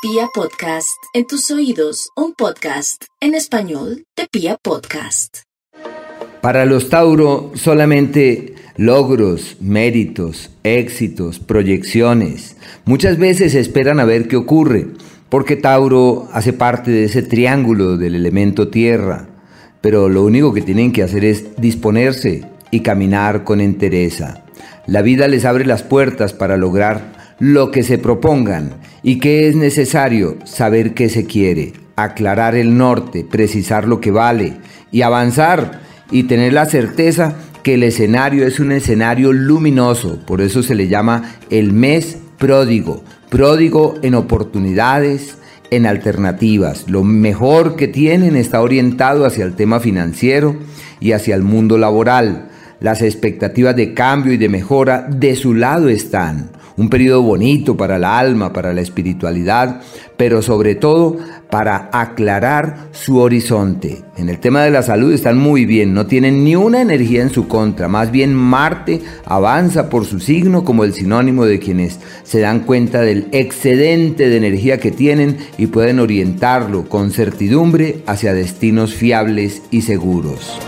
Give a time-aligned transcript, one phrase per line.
[0.00, 5.38] Pia Podcast, en tus oídos, un podcast en español de Pia Podcast.
[6.40, 12.56] Para los Tauro solamente logros, méritos, éxitos, proyecciones.
[12.84, 14.86] Muchas veces esperan a ver qué ocurre,
[15.30, 19.26] porque Tauro hace parte de ese triángulo del elemento tierra,
[19.80, 24.44] pero lo único que tienen que hacer es disponerse y caminar con entereza.
[24.86, 29.56] La vida les abre las puertas para lograr lo que se propongan y que es
[29.56, 34.58] necesario saber qué se quiere, aclarar el norte, precisar lo que vale
[34.90, 40.62] y avanzar y tener la certeza que el escenario es un escenario luminoso, por eso
[40.62, 45.36] se le llama el mes pródigo, pródigo en oportunidades,
[45.70, 46.88] en alternativas.
[46.88, 50.56] Lo mejor que tienen está orientado hacia el tema financiero
[51.00, 52.47] y hacia el mundo laboral.
[52.80, 57.98] Las expectativas de cambio y de mejora de su lado están un periodo bonito para
[57.98, 59.80] la alma, para la espiritualidad,
[60.16, 61.16] pero sobre todo
[61.50, 64.04] para aclarar su horizonte.
[64.16, 67.30] En el tema de la salud están muy bien, no tienen ni una energía en
[67.30, 72.40] su contra, más bien Marte avanza por su signo como el sinónimo de quienes se
[72.40, 78.94] dan cuenta del excedente de energía que tienen y pueden orientarlo con certidumbre hacia destinos
[78.94, 80.60] fiables y seguros.